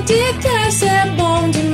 podcast 0.00 0.84
é 0.86 1.06
bom 1.10 1.50
demais. 1.50 1.69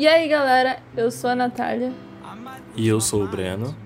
E 0.00 0.08
aí 0.08 0.26
galera, 0.28 0.78
eu 0.96 1.10
sou 1.10 1.28
a 1.28 1.34
Natália 1.34 1.92
E 2.74 2.88
eu 2.88 3.02
sou 3.02 3.22
o 3.22 3.28
Breno. 3.28 3.76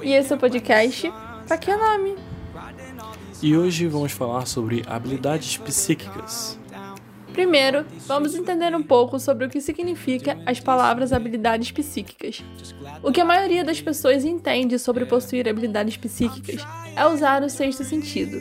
e 0.00 0.12
esse 0.12 0.32
é 0.32 0.36
o 0.36 0.38
podcast 0.38 1.12
Pra 1.44 1.58
que 1.58 1.74
nome? 1.74 2.14
E 3.42 3.56
hoje 3.56 3.88
vamos 3.88 4.12
falar 4.12 4.46
sobre 4.46 4.84
habilidades 4.86 5.56
psíquicas. 5.56 6.56
Primeiro, 7.32 7.84
vamos 8.06 8.36
entender 8.36 8.72
um 8.76 8.82
pouco 8.84 9.18
sobre 9.18 9.44
o 9.44 9.50
que 9.50 9.60
significa 9.60 10.38
as 10.46 10.60
palavras 10.60 11.12
habilidades 11.12 11.72
psíquicas. 11.72 12.44
O 13.02 13.10
que 13.10 13.20
a 13.20 13.24
maioria 13.24 13.64
das 13.64 13.80
pessoas 13.80 14.24
entende 14.24 14.78
sobre 14.78 15.04
possuir 15.04 15.48
habilidades 15.48 15.96
psíquicas 15.96 16.64
é 16.94 17.04
usar 17.08 17.42
o 17.42 17.50
sexto 17.50 17.82
sentido. 17.82 18.40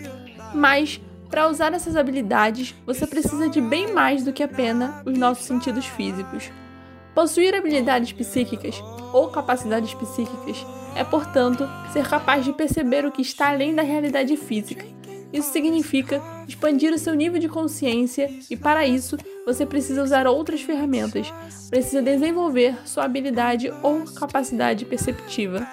Mas, 0.53 1.01
para 1.27 1.49
usar 1.49 1.73
essas 1.73 1.95
habilidades, 1.95 2.75
você 2.85 3.07
precisa 3.07 3.49
de 3.49 3.61
bem 3.61 3.91
mais 3.91 4.23
do 4.23 4.31
que 4.31 4.43
apenas 4.43 5.01
os 5.07 5.17
nossos 5.17 5.43
sentidos 5.47 5.87
físicos. 5.87 6.51
Possuir 7.17 7.55
habilidades 7.55 8.11
psíquicas 8.11 8.79
ou 9.11 9.29
capacidades 9.29 9.91
psíquicas 9.91 10.63
é, 10.95 11.03
portanto, 11.03 11.67
ser 11.91 12.07
capaz 12.07 12.45
de 12.45 12.53
perceber 12.53 13.07
o 13.07 13.11
que 13.11 13.23
está 13.23 13.49
além 13.49 13.73
da 13.73 13.81
realidade 13.81 14.37
física. 14.37 14.85
Isso 15.33 15.51
significa 15.51 16.21
expandir 16.47 16.93
o 16.93 16.97
seu 16.99 17.15
nível 17.15 17.39
de 17.39 17.49
consciência 17.49 18.29
e, 18.51 18.55
para 18.55 18.85
isso, 18.85 19.17
você 19.47 19.65
precisa 19.65 20.03
usar 20.03 20.27
outras 20.27 20.61
ferramentas. 20.61 21.33
Precisa 21.71 22.03
desenvolver 22.03 22.77
sua 22.85 23.05
habilidade 23.05 23.73
ou 23.81 24.03
capacidade 24.13 24.85
perceptiva. 24.85 25.67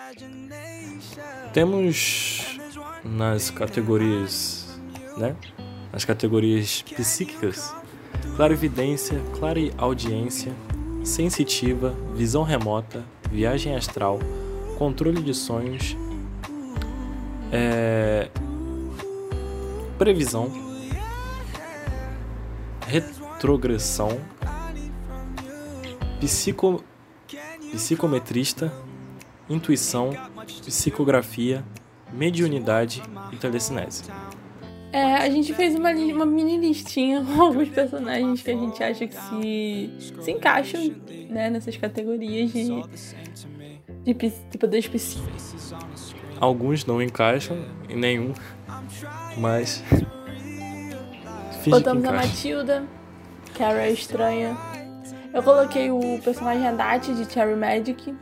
Temos 1.53 2.59
nas 3.05 3.51
categorias, 3.51 4.81
né? 5.19 5.37
Nas 5.93 6.07
categorias 6.07 6.81
psíquicas, 6.81 7.71
clarividência, 8.35 9.21
clareaudiência, 9.39 10.51
sensitiva, 11.05 11.95
visão 12.15 12.43
remota, 12.43 13.05
viagem 13.31 13.77
astral, 13.77 14.19
controle 14.79 15.23
de 15.23 15.35
sonhos, 15.35 15.95
é, 17.53 18.31
previsão, 19.99 20.51
retrogressão, 22.87 24.19
psico, 26.19 26.83
psicometrista, 27.71 28.73
intuição, 29.49 30.11
psicografia, 30.65 31.63
mediunidade 32.13 33.03
e 33.31 33.37
telecinese. 33.37 34.05
É, 34.97 35.17
a 35.17 35.29
gente 35.29 35.53
fez 35.55 35.75
uma, 35.75 35.91
uma 35.91 36.25
mini 36.25 36.57
listinha 36.57 37.25
com 37.25 37.43
alguns 37.43 37.69
personagens 37.69 38.43
que 38.43 38.51
a 38.51 38.57
gente 38.57 38.83
acha 38.83 39.07
que 39.09 39.15
se, 39.17 39.91
se 40.23 40.31
encaixam 40.31 40.81
né, 41.29 41.51
nessas 41.51 41.77
categorias 41.77 42.53
de, 42.53 42.83
de, 44.05 44.15
ps- 44.15 44.41
de 44.51 44.57
poderes 44.59 44.87
psíquicos. 44.87 46.15
Alguns 46.39 46.85
não 46.87 47.03
encaixam 47.03 47.57
em 47.89 47.97
nenhum, 47.97 48.33
mas 49.39 49.83
Botamos 51.67 52.05
a. 52.05 52.13
Matilda, 52.13 52.85
Carrie 53.59 53.81
é 53.89 53.91
estranha. 53.91 54.57
Eu 55.33 55.43
coloquei 55.43 55.91
o 55.91 56.21
personagem 56.23 56.67
Haddad 56.69 57.13
de 57.15 57.33
Cherry 57.33 57.57
Magic. 57.57 58.15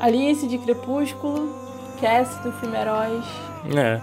Alice 0.00 0.46
de 0.46 0.58
Crepúsculo. 0.58 1.66
Cassie 2.00 2.40
do 2.44 2.52
filme 2.52 2.76
Heróis. 2.76 3.24
É, 3.76 4.00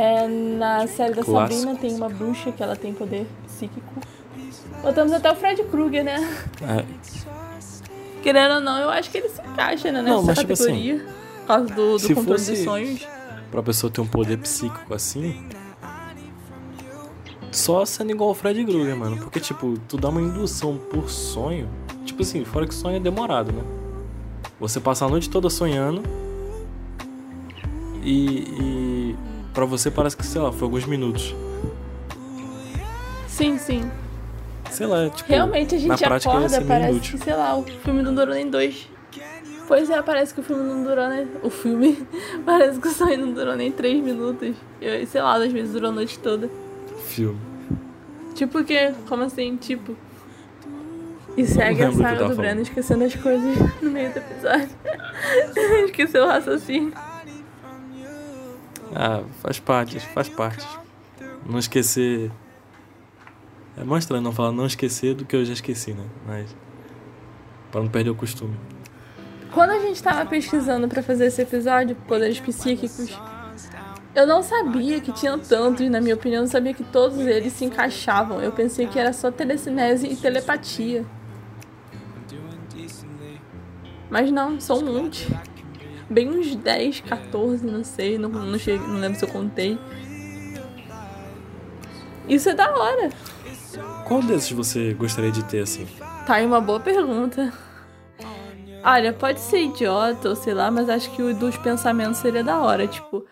É, 0.00 0.28
na 0.28 0.86
série 0.86 1.12
da 1.14 1.24
Clássico. 1.24 1.60
Sabrina 1.60 1.80
tem 1.80 1.94
uma 1.94 2.08
bruxa 2.08 2.52
que 2.52 2.62
ela 2.62 2.76
tem 2.76 2.92
poder 2.94 3.26
psíquico. 3.46 3.94
Botamos 4.82 5.12
até 5.12 5.32
o 5.32 5.34
Fred 5.34 5.62
Krueger, 5.64 6.04
né? 6.04 6.16
é, 6.62 6.84
Querendo 8.22 8.54
ou 8.56 8.60
não, 8.60 8.78
eu 8.78 8.90
acho 8.90 9.10
que 9.10 9.18
ele 9.18 9.28
se 9.28 9.40
encaixa 9.40 9.90
né, 9.90 10.00
nessa 10.02 10.16
Não, 10.16 10.22
mas, 10.22 10.38
tipo 10.38 10.48
categoria. 10.56 11.04
por 11.40 11.46
causa 11.46 11.66
do, 11.66 11.92
do 11.92 11.98
se 11.98 12.14
controle 12.14 12.38
fosse- 12.38 12.50
dos 12.52 12.60
sonhos. 12.64 13.08
pra 13.50 13.62
pessoa 13.62 13.90
ter 13.92 14.00
um 14.00 14.06
poder 14.06 14.36
psíquico 14.38 14.94
assim. 14.94 15.48
Só 17.50 17.84
sendo 17.84 18.10
igual 18.12 18.28
ao 18.28 18.34
Fred 18.34 18.62
Krueger, 18.64 18.94
mano. 18.96 19.16
Porque, 19.18 19.40
tipo, 19.40 19.74
tu 19.88 19.96
dá 19.96 20.10
uma 20.10 20.20
indução 20.20 20.76
por 20.76 21.08
sonho. 21.10 21.68
Tipo 22.04 22.22
assim, 22.22 22.44
fora 22.44 22.66
que 22.66 22.74
sonho 22.74 22.96
é 22.96 23.00
demorado, 23.00 23.50
né? 23.52 23.62
Você 24.60 24.78
passa 24.78 25.06
a 25.06 25.08
noite 25.08 25.30
toda 25.30 25.48
sonhando. 25.48 26.02
E, 28.02 28.44
e 28.60 29.16
pra 29.58 29.66
você 29.66 29.90
parece 29.90 30.16
que, 30.16 30.24
sei 30.24 30.40
lá, 30.40 30.52
foi 30.52 30.66
alguns 30.66 30.86
minutos. 30.86 31.34
Sim, 33.26 33.58
sim. 33.58 33.90
Sei 34.70 34.86
lá, 34.86 35.10
tipo. 35.10 35.28
Realmente 35.28 35.74
a 35.74 35.78
na 35.78 35.96
gente 35.96 36.04
prática 36.04 36.32
ia 36.32 36.38
acorda, 36.46 36.62
parece 36.62 37.00
que, 37.00 37.18
sei 37.18 37.34
lá, 37.34 37.56
o 37.56 37.64
filme 37.64 38.00
não 38.00 38.14
durou 38.14 38.34
nem 38.36 38.48
dois. 38.48 38.88
Pois 39.66 39.90
é, 39.90 40.00
parece 40.00 40.32
que 40.32 40.38
o 40.38 40.42
filme 40.44 40.62
não 40.62 40.84
durou 40.84 41.08
nem. 41.08 41.26
O 41.42 41.50
filme. 41.50 42.06
parece 42.46 42.78
que 42.78 42.86
o 42.86 42.90
sonho 42.92 43.18
não 43.18 43.32
durou 43.32 43.56
nem 43.56 43.72
três 43.72 44.00
minutos. 44.00 44.54
Eu, 44.80 45.04
sei 45.08 45.20
lá, 45.20 45.34
às 45.34 45.52
vezes 45.52 45.72
durou 45.72 45.90
a 45.90 45.92
noite 45.92 46.20
toda. 46.20 46.48
Filme. 47.06 47.40
Tipo 48.36 48.60
o 48.60 48.64
quê? 48.64 48.94
Como 49.08 49.24
assim? 49.24 49.56
Tipo. 49.56 49.96
E 51.36 51.44
segue 51.44 51.82
a 51.82 51.92
saga 51.92 52.28
do 52.28 52.36
Breno 52.36 52.60
esquecendo 52.60 53.04
as 53.04 53.14
coisas 53.16 53.58
no 53.82 53.90
meio 53.90 54.12
do 54.12 54.18
episódio. 54.18 54.70
Esqueceu 55.84 56.24
o 56.24 56.28
raciocínio. 56.28 56.92
Ah, 58.94 59.22
faz 59.40 59.58
parte, 59.58 60.00
faz 60.00 60.28
parte. 60.28 60.66
Não 61.46 61.58
esquecer. 61.58 62.30
É 63.76 63.84
mostrando, 63.84 64.24
não 64.24 64.32
falar 64.32 64.52
não 64.52 64.66
esquecer 64.66 65.14
do 65.14 65.24
que 65.24 65.36
eu 65.36 65.44
já 65.44 65.52
esqueci, 65.52 65.92
né? 65.92 66.04
Mas. 66.26 66.54
Pra 67.70 67.80
não 67.80 67.88
perder 67.88 68.10
o 68.10 68.14
costume. 68.14 68.58
Quando 69.52 69.70
a 69.70 69.78
gente 69.78 70.02
tava 70.02 70.26
pesquisando 70.26 70.88
pra 70.88 71.02
fazer 71.02 71.26
esse 71.26 71.40
episódio, 71.42 71.96
poderes 72.06 72.38
psíquicos, 72.38 73.18
eu 74.14 74.26
não 74.26 74.42
sabia 74.42 75.00
que 75.00 75.12
tinham 75.12 75.38
tantos, 75.38 75.88
na 75.88 76.00
minha 76.00 76.14
opinião, 76.14 76.40
eu 76.40 76.44
não 76.44 76.50
sabia 76.50 76.74
que 76.74 76.84
todos 76.84 77.18
eles 77.18 77.52
se 77.52 77.64
encaixavam. 77.64 78.40
Eu 78.42 78.52
pensei 78.52 78.86
que 78.86 78.98
era 78.98 79.12
só 79.12 79.30
telecinese 79.30 80.06
e 80.06 80.16
telepatia. 80.16 81.04
Mas 84.10 84.30
não, 84.30 84.60
são 84.60 84.82
monte. 84.82 85.28
Bem 86.10 86.28
uns 86.28 86.54
10, 86.56 87.00
14, 87.00 87.66
não 87.66 87.84
sei, 87.84 88.18
não, 88.18 88.28
não, 88.28 88.58
cheguei, 88.58 88.86
não 88.86 88.98
lembro 88.98 89.18
se 89.18 89.24
eu 89.24 89.28
contei. 89.28 89.78
Isso 92.28 92.48
é 92.48 92.54
da 92.54 92.70
hora. 92.74 93.10
Qual 94.06 94.22
desses 94.22 94.52
você 94.52 94.94
gostaria 94.94 95.30
de 95.30 95.44
ter 95.44 95.60
assim? 95.60 95.86
Tá 96.26 96.34
aí 96.34 96.46
uma 96.46 96.60
boa 96.60 96.80
pergunta. 96.80 97.52
Olha, 98.82 99.12
pode 99.12 99.40
ser 99.40 99.64
idiota 99.64 100.30
ou 100.30 100.36
sei 100.36 100.54
lá, 100.54 100.70
mas 100.70 100.88
acho 100.88 101.10
que 101.10 101.22
o 101.22 101.34
dos 101.34 101.56
pensamentos 101.58 102.18
seria 102.18 102.42
da 102.42 102.60
hora. 102.60 102.86
Tipo, 102.86 103.26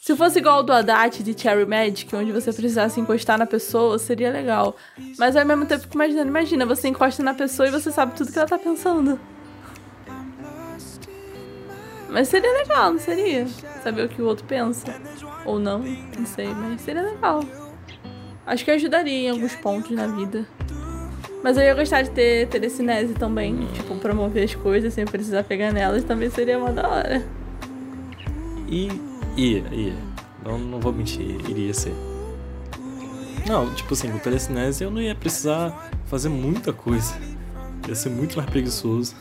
se 0.00 0.14
fosse 0.14 0.38
igual 0.38 0.58
ao 0.58 0.62
do 0.62 0.72
Haddad 0.72 1.22
de 1.22 1.40
Cherry 1.40 1.66
Magic, 1.66 2.14
onde 2.14 2.32
você 2.32 2.52
precisasse 2.52 3.00
encostar 3.00 3.38
na 3.38 3.46
pessoa, 3.46 3.98
seria 3.98 4.30
legal. 4.30 4.76
Mas 5.18 5.36
ao 5.36 5.44
mesmo 5.44 5.66
tempo, 5.66 5.86
imaginando, 5.92 6.28
imagina, 6.28 6.64
você 6.64 6.88
encosta 6.88 7.22
na 7.22 7.34
pessoa 7.34 7.68
e 7.68 7.70
você 7.70 7.90
sabe 7.90 8.14
tudo 8.14 8.30
que 8.30 8.38
ela 8.38 8.48
tá 8.48 8.58
pensando. 8.58 9.18
Mas 12.10 12.28
seria 12.28 12.52
legal, 12.52 12.92
não 12.92 12.98
seria? 12.98 13.46
Saber 13.82 14.04
o 14.04 14.08
que 14.08 14.20
o 14.20 14.26
outro 14.26 14.44
pensa. 14.44 14.94
Ou 15.44 15.58
não, 15.58 15.78
não 15.78 16.26
sei, 16.26 16.48
mas 16.48 16.80
seria 16.80 17.02
legal. 17.02 17.42
Acho 18.46 18.64
que 18.64 18.70
ajudaria 18.70 19.28
em 19.28 19.30
alguns 19.30 19.54
pontos 19.54 19.90
na 19.92 20.06
vida. 20.06 20.46
Mas 21.42 21.56
eu 21.56 21.62
ia 21.62 21.74
gostar 21.74 22.02
de 22.02 22.10
ter 22.10 22.48
telecinese 22.48 23.14
também. 23.14 23.66
Tipo, 23.72 23.96
promover 23.96 24.44
as 24.44 24.54
coisas 24.54 24.92
sem 24.92 25.04
precisar 25.04 25.44
pegar 25.44 25.72
nelas 25.72 26.04
também 26.04 26.28
seria 26.30 26.58
uma 26.58 26.72
da 26.72 26.88
hora. 26.88 27.24
E. 28.68 28.88
ia, 29.36 29.64
ia. 29.70 29.94
Não, 30.44 30.58
não 30.58 30.80
vou 30.80 30.92
mentir, 30.92 31.38
iria 31.48 31.72
ser. 31.72 31.94
Não, 33.46 33.72
tipo 33.74 33.94
assim, 33.94 34.10
com 34.10 34.18
telecinese 34.18 34.84
eu 34.84 34.90
não 34.90 35.00
ia 35.00 35.14
precisar 35.14 35.90
fazer 36.06 36.28
muita 36.28 36.72
coisa. 36.72 37.14
Ia 37.88 37.94
ser 37.94 38.10
muito 38.10 38.36
mais 38.36 38.48
preguiçoso. 38.50 39.14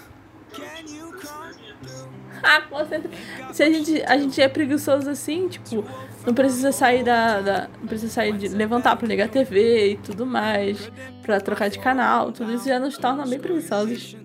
Certeza. 2.90 3.14
Se 3.54 3.64
a 3.64 3.70
gente, 3.72 4.04
a 4.04 4.18
gente 4.18 4.42
é 4.42 4.48
preguiçoso 4.48 5.10
assim, 5.10 5.48
tipo, 5.48 5.84
não 6.26 6.34
precisa 6.34 6.72
sair 6.72 7.04
da, 7.04 7.42
da- 7.42 7.68
Não 7.80 7.88
precisa 7.88 8.12
sair 8.12 8.34
de 8.38 8.48
levantar 8.50 8.96
pra 8.96 9.08
ligar 9.08 9.26
a 9.26 9.30
TV 9.30 9.92
e 9.94 9.98
tudo 9.98 10.26
mais. 10.26 10.92
Pra 11.22 11.40
trocar 11.40 11.70
de 11.70 11.80
canal. 11.80 12.32
Tudo 12.32 12.52
isso 12.54 12.68
já 12.68 12.80
nos 12.80 12.98
torna 12.98 13.26
bem 13.26 13.40
preguiçosos. 13.40 14.16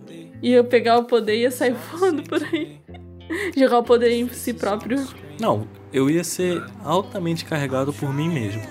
E 0.43 0.53
eu 0.53 0.65
pegar 0.65 0.99
o 0.99 1.05
poder 1.05 1.37
e 1.37 1.41
ia 1.43 1.51
sair 1.51 1.73
voando 1.93 2.23
por 2.23 2.43
aí. 2.43 2.79
Jogar 3.57 3.79
o 3.79 3.83
poder 3.83 4.11
em 4.11 4.29
si 4.29 4.53
próprio. 4.53 5.03
Não, 5.41 5.67
eu 5.93 6.11
ia 6.11 6.23
ser 6.23 6.63
altamente 6.85 7.45
carregado 7.45 7.93
por 7.93 8.13
mim 8.13 8.29
mesmo. 8.29 8.63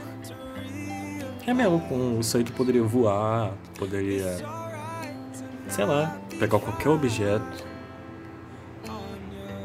É 1.45 1.53
mesmo, 1.53 1.79
com 1.81 2.19
isso 2.19 2.38
aí 2.38 2.44
tu 2.44 2.53
poderia 2.53 2.83
voar, 2.83 3.51
poderia. 3.77 4.38
Sei 5.67 5.83
lá, 5.85 6.15
pegar 6.39 6.59
qualquer 6.59 6.89
objeto. 6.89 7.72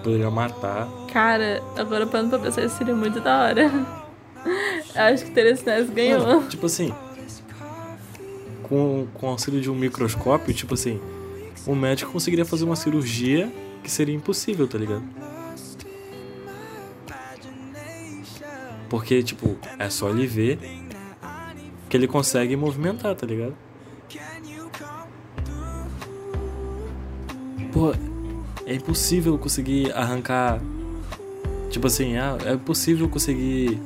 Poderia 0.03 0.31
matar. 0.31 0.89
Cara, 1.13 1.63
agora 1.77 2.07
parando 2.07 2.31
pra 2.31 2.39
pensar, 2.39 2.65
isso 2.65 2.77
seria 2.77 2.95
muito 2.95 3.21
da 3.21 3.43
hora. 3.43 3.63
Eu 4.95 5.03
acho 5.03 5.25
que 5.25 5.31
Telecines 5.33 5.91
ganhou. 5.91 6.21
Mano, 6.21 6.49
tipo 6.49 6.67
assim. 6.67 6.93
Com, 8.63 9.07
com 9.15 9.27
o 9.27 9.31
auxílio 9.31 9.61
de 9.61 9.71
um 9.71 9.75
microscópio, 9.75 10.53
tipo 10.53 10.75
assim, 10.75 11.01
o 11.67 11.75
médico 11.75 12.13
conseguiria 12.13 12.45
fazer 12.45 12.65
uma 12.65 12.77
cirurgia 12.77 13.51
que 13.83 13.91
seria 13.91 14.15
impossível, 14.15 14.69
tá 14.69 14.77
ligado? 14.77 15.03
Porque, 18.91 19.23
tipo, 19.23 19.57
é 19.79 19.89
só 19.91 20.11
ele 20.11 20.27
ver 20.27 20.59
que 21.89 21.97
ele 21.97 22.07
consegue 22.07 22.57
movimentar, 22.57 23.15
tá 23.15 23.27
ligado? 23.27 23.55
É 28.69 28.75
impossível 28.75 29.39
conseguir 29.39 29.91
arrancar. 29.93 30.61
Tipo 31.71 31.87
assim, 31.87 32.19
ah, 32.19 32.37
é 32.45 32.53
impossível 32.53 33.09
conseguir 33.09 33.81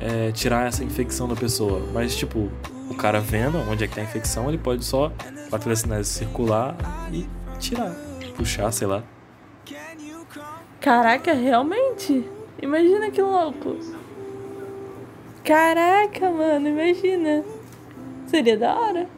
é, 0.00 0.30
tirar 0.30 0.68
essa 0.68 0.84
infecção 0.84 1.26
da 1.26 1.34
pessoa. 1.34 1.82
Mas, 1.92 2.16
tipo, 2.16 2.48
o 2.88 2.94
cara 2.94 3.18
vendo 3.18 3.58
onde 3.58 3.82
é 3.82 3.88
que 3.88 3.96
tá 3.96 4.00
a 4.00 4.04
infecção, 4.04 4.48
ele 4.48 4.58
pode 4.58 4.84
só, 4.84 5.12
a 5.50 5.58
telecinese 5.58 6.08
circular 6.08 6.76
e 7.12 7.26
tirar. 7.58 7.92
Puxar, 8.36 8.70
sei 8.72 8.86
lá. 8.86 9.02
Caraca, 10.80 11.32
realmente? 11.32 12.24
Imagina 12.60 13.10
que 13.10 13.20
louco. 13.20 13.76
Caraca, 15.44 16.30
mano, 16.30 16.68
imagina. 16.68 17.44
Seria 18.26 18.56
da 18.56 18.78
hora. 18.78 19.08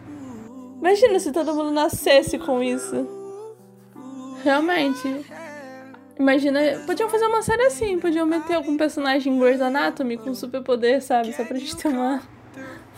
Imagina 0.80 1.18
se 1.20 1.32
todo 1.32 1.54
mundo 1.54 1.70
nascesse 1.70 2.38
com 2.38 2.62
isso. 2.62 3.23
Realmente. 4.44 5.24
Imagina, 6.18 6.60
podiam 6.86 7.08
fazer 7.08 7.24
uma 7.26 7.42
série 7.42 7.62
assim, 7.62 7.98
podiam 7.98 8.24
meter 8.26 8.54
algum 8.54 8.76
personagem 8.76 9.34
em 9.34 9.40
Grey's 9.40 9.60
Anatomy 9.60 10.16
com 10.16 10.32
superpoder, 10.34 11.02
sabe? 11.02 11.32
Só 11.32 11.44
pra 11.44 11.58
gente 11.58 11.74
ter 11.76 11.88
uma, 11.88 12.22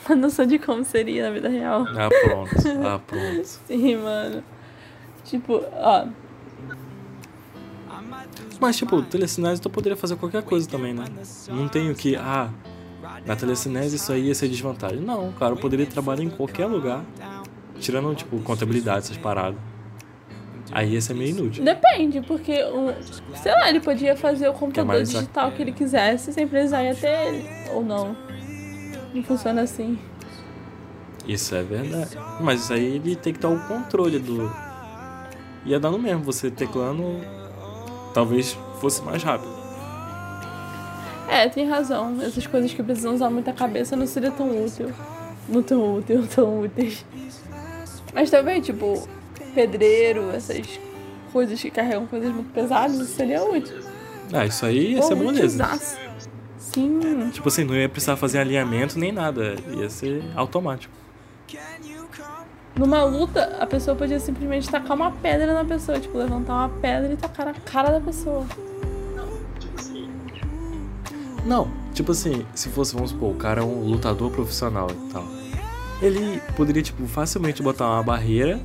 uma 0.06 0.16
noção 0.16 0.44
de 0.44 0.58
como 0.58 0.84
seria 0.84 1.22
na 1.22 1.30
vida 1.30 1.48
real. 1.48 1.86
Ah, 1.88 2.08
pronto. 2.08 2.50
Ah, 2.84 2.98
pronto. 2.98 3.44
Sim, 3.66 3.96
mano. 3.96 4.44
Tipo, 5.24 5.64
ó, 5.72 6.06
Mas, 8.60 8.76
tipo, 8.76 9.00
telecinese 9.02 9.60
tu 9.62 9.70
poderia 9.70 9.96
fazer 9.96 10.16
qualquer 10.16 10.42
coisa 10.42 10.68
também, 10.68 10.92
né? 10.92 11.04
Não 11.48 11.68
tenho 11.68 11.94
que, 11.94 12.16
ah, 12.16 12.50
na 13.24 13.34
telecinese 13.34 13.96
isso 13.96 14.12
aí 14.12 14.26
ia 14.26 14.34
ser 14.34 14.48
desvantagem. 14.48 15.00
Não, 15.00 15.32
cara, 15.32 15.54
eu 15.54 15.56
poderia 15.56 15.86
trabalhar 15.86 16.22
em 16.22 16.30
qualquer 16.30 16.66
lugar, 16.66 17.02
tirando, 17.80 18.14
tipo, 18.14 18.38
contabilidade, 18.40 18.98
essas 18.98 19.16
paradas. 19.16 19.58
Aí 20.72 20.94
ia 20.94 21.00
ser 21.00 21.14
meio 21.14 21.30
inútil. 21.30 21.64
Depende, 21.64 22.20
porque, 22.22 22.64
um, 22.64 22.92
sei 23.36 23.52
lá, 23.52 23.68
ele 23.68 23.80
podia 23.80 24.16
fazer 24.16 24.48
o 24.48 24.52
computador 24.52 24.86
mais 24.86 25.10
digital 25.10 25.52
que 25.52 25.62
ele 25.62 25.72
quisesse 25.72 26.32
sem 26.32 26.46
precisar 26.46 26.82
ir 26.82 26.90
até 26.90 27.28
ele. 27.28 27.48
Ou 27.72 27.84
não. 27.84 28.16
Não 29.14 29.22
funciona 29.22 29.62
assim. 29.62 29.98
Isso 31.26 31.54
é 31.54 31.62
verdade. 31.62 32.16
Mas 32.40 32.62
isso 32.62 32.72
aí 32.72 32.96
ele 32.96 33.16
tem 33.16 33.32
que 33.32 33.38
ter 33.38 33.46
o 33.46 33.58
controle 33.66 34.18
do. 34.18 34.50
Ia 35.64 35.80
dar 35.80 35.90
no 35.90 35.98
mesmo, 35.98 36.22
você 36.22 36.50
teclando 36.50 37.20
talvez 38.14 38.56
fosse 38.80 39.02
mais 39.02 39.22
rápido. 39.22 39.56
É, 41.28 41.48
tem 41.48 41.68
razão. 41.68 42.16
Essas 42.22 42.46
coisas 42.46 42.72
que 42.72 42.82
precisam 42.82 43.14
usar 43.14 43.30
muita 43.30 43.52
cabeça 43.52 43.96
não 43.96 44.06
seria 44.06 44.30
tão 44.30 44.64
útil. 44.64 44.92
Não 45.48 45.62
tão 45.62 45.96
útil, 45.96 46.26
tão 46.32 46.60
úteis. 46.60 47.04
Mas 48.14 48.30
também, 48.30 48.60
tipo, 48.60 49.06
pedreiro, 49.56 50.30
essas 50.30 50.78
coisas 51.32 51.60
que 51.60 51.70
carregam 51.70 52.06
coisas 52.06 52.30
muito 52.30 52.52
pesadas, 52.52 52.94
isso 52.96 53.16
seria 53.16 53.42
útil. 53.42 53.78
Ah, 54.30 54.44
isso 54.44 54.66
aí 54.66 54.92
ia 54.92 55.00
Pô, 55.00 55.06
ser 55.08 55.14
moleza. 55.14 55.80
Sim. 56.58 57.30
Tipo 57.32 57.48
assim, 57.48 57.64
não 57.64 57.74
ia 57.74 57.88
precisar 57.88 58.16
fazer 58.16 58.38
alinhamento 58.38 58.98
nem 58.98 59.10
nada. 59.10 59.56
Ia 59.78 59.88
ser 59.88 60.22
automático. 60.34 60.92
Numa 62.76 63.02
luta, 63.04 63.56
a 63.58 63.66
pessoa 63.66 63.96
podia 63.96 64.20
simplesmente 64.20 64.68
tacar 64.68 64.94
uma 64.94 65.10
pedra 65.10 65.54
na 65.54 65.64
pessoa, 65.64 65.98
tipo, 65.98 66.18
levantar 66.18 66.52
uma 66.52 66.68
pedra 66.68 67.10
e 67.10 67.16
tacar 67.16 67.46
na 67.46 67.54
cara 67.54 67.90
da 67.90 68.00
pessoa. 68.00 68.44
Não, 71.46 71.70
tipo 71.94 72.12
assim, 72.12 72.44
se 72.54 72.68
fosse, 72.68 72.94
vamos 72.94 73.10
supor, 73.10 73.30
o 73.30 73.34
cara 73.34 73.62
é 73.62 73.64
um 73.64 73.84
lutador 73.84 74.30
profissional 74.30 74.88
e 74.90 75.12
tal. 75.12 75.24
Ele 76.02 76.42
poderia, 76.54 76.82
tipo, 76.82 77.06
facilmente 77.06 77.62
botar 77.62 77.86
uma 77.86 78.02
barreira 78.02 78.60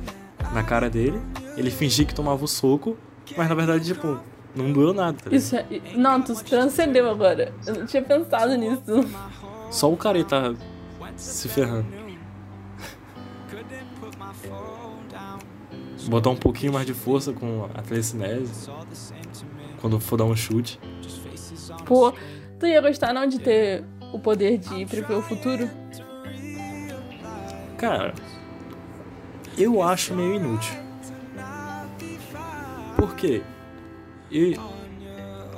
na 0.52 0.62
cara 0.62 0.90
dele, 0.90 1.20
ele 1.56 1.70
fingir 1.70 2.06
que 2.06 2.14
tomava 2.14 2.44
o 2.44 2.48
soco, 2.48 2.96
mas 3.36 3.48
na 3.48 3.54
verdade, 3.54 3.84
tipo, 3.84 4.18
não 4.54 4.72
doeu 4.72 4.92
nada, 4.92 5.16
tá? 5.22 5.34
Isso 5.34 5.56
é. 5.56 5.66
Não, 5.96 6.20
tu 6.20 6.34
transcendeu 6.44 7.10
agora. 7.10 7.52
Eu 7.66 7.74
não 7.74 7.86
tinha 7.86 8.02
pensado 8.02 8.54
nisso. 8.56 8.82
Só 9.70 9.90
o 9.90 9.96
cara 9.96 10.18
aí 10.18 10.24
tá 10.24 10.54
se 11.16 11.48
ferrando. 11.48 11.86
Botar 16.08 16.30
um 16.30 16.36
pouquinho 16.36 16.72
mais 16.72 16.84
de 16.84 16.92
força 16.92 17.32
com 17.32 17.68
a 17.74 17.80
telecinese. 17.80 18.70
Quando 19.80 19.98
for 20.00 20.16
dar 20.16 20.24
um 20.24 20.36
chute. 20.36 20.78
Pô, 21.86 22.12
tu 22.58 22.66
ia 22.66 22.80
gostar 22.80 23.14
não 23.14 23.26
de 23.26 23.38
ter 23.38 23.84
o 24.12 24.18
poder 24.18 24.58
de 24.58 24.84
prever 24.84 25.14
o 25.14 25.22
futuro? 25.22 25.68
Cara, 27.78 28.14
eu 29.56 29.82
acho 29.82 30.14
meio 30.14 30.34
inútil. 30.34 30.74
Por 32.96 33.14
quê? 33.14 33.42
E 34.30 34.56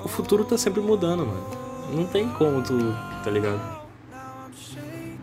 o 0.05 0.09
futuro 0.09 0.45
tá 0.45 0.59
sempre 0.59 0.81
mudando, 0.81 1.27
mano. 1.27 1.47
Não 1.93 2.07
tem 2.07 2.29
como 2.31 2.63
tu, 2.63 2.77
tá 3.23 3.31
ligado? 3.31 3.85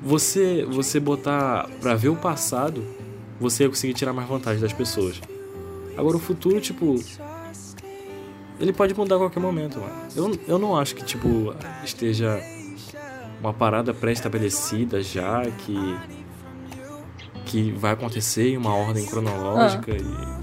Você, 0.03 0.65
você 0.65 0.99
botar 0.99 1.67
pra 1.79 1.95
ver 1.95 2.09
o 2.09 2.15
passado, 2.15 2.83
você 3.39 3.63
ia 3.63 3.69
conseguir 3.69 3.93
tirar 3.93 4.13
mais 4.13 4.27
vantagem 4.27 4.61
das 4.61 4.73
pessoas. 4.73 5.21
Agora 5.97 6.17
o 6.17 6.19
futuro, 6.19 6.59
tipo, 6.59 6.95
ele 8.59 8.71
pode 8.71 8.93
mudar 8.93 9.15
a 9.15 9.19
qualquer 9.19 9.39
momento, 9.39 9.79
mano. 9.79 9.93
Eu, 10.15 10.39
eu 10.47 10.59
não 10.59 10.77
acho 10.77 10.95
que, 10.95 11.03
tipo, 11.03 11.53
esteja 11.83 12.39
uma 13.39 13.53
parada 13.53 13.93
pré-estabelecida 13.93 15.01
já, 15.01 15.43
que 15.49 15.97
que 17.45 17.71
vai 17.71 17.91
acontecer 17.93 18.49
em 18.53 18.57
uma 18.57 18.73
ordem 18.75 19.05
cronológica 19.05 19.91
e 19.91 20.41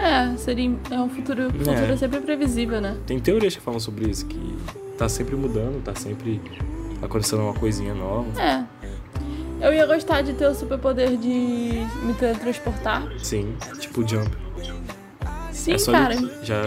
É, 0.00 0.36
seria. 0.36 0.74
É 0.90 1.00
um 1.00 1.08
futuro. 1.08 1.50
Futuro 1.50 1.70
É. 1.70 1.92
é 1.92 1.96
sempre 1.96 2.20
previsível, 2.20 2.80
né? 2.80 2.96
tem 3.06 3.18
teorias 3.18 3.54
que 3.56 3.62
falam 3.62 3.78
sobre 3.80 4.08
isso 4.10 4.26
que 4.26 4.56
tá 4.98 5.08
sempre 5.08 5.36
mudando, 5.36 5.82
tá 5.82 5.94
sempre 5.94 6.40
acontecendo 7.02 7.42
uma 7.42 7.54
coisinha 7.54 7.94
nova. 7.94 8.26
É. 8.40 8.64
Eu 9.60 9.72
ia 9.72 9.86
gostar 9.86 10.20
de 10.22 10.34
ter 10.34 10.46
o 10.46 10.54
superpoder 10.54 11.16
de 11.16 11.86
me 12.02 12.12
teletransportar. 12.18 13.06
Sim, 13.18 13.56
tipo 13.78 14.06
jump. 14.06 14.28
Sim, 15.52 15.72
é 15.72 15.78
cara. 15.92 16.14
ele 16.14 16.30
já 16.42 16.60